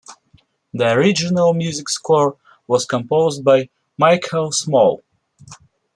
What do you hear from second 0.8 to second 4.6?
original music score was composed by Michael